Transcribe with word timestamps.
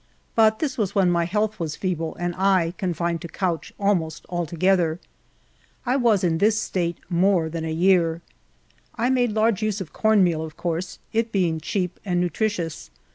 But 0.33 0.57
tliis 0.57 0.79
was 0.79 0.93
wlien 0.93 1.09
my 1.09 1.25
health 1.25 1.59
was 1.59 1.75
feeble, 1.75 2.15
and 2.15 2.33
I 2.35 2.73
confined 2.79 3.21
to 3.21 3.27
couch 3.27 3.71
almost 3.79 4.25
altogether. 4.29 4.99
I 5.85 5.95
was 5.95 6.23
in 6.23 6.39
this 6.39 6.59
state 6.59 6.97
more 7.07 7.49
than 7.49 7.65
a 7.65 7.69
year. 7.71 8.23
I 8.95 9.11
made 9.11 9.31
large 9.31 9.61
use 9.61 9.79
of 9.79 9.93
cornmeal, 9.93 10.41
of 10.43 10.57
course 10.57 10.97
it 11.13 11.31
being 11.31 11.59
cheap 11.59 11.99
and 12.03 12.19
nutritious. 12.19 12.89